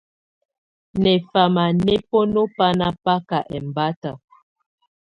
Nɛfama 1.01 1.63
nɛ̀ 1.85 1.99
bǝnu 2.09 2.41
bana 2.57 2.87
baka 3.03 3.39
ɛmbata. 3.57 4.11